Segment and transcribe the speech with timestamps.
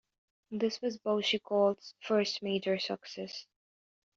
[0.49, 3.45] This was Boucicault's first major success.